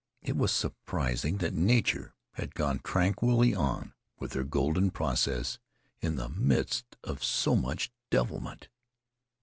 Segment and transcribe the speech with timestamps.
[0.23, 5.59] It was surprising that Nature had gone tranquilly on with her golden process
[5.99, 8.67] in the midst of so much devilment.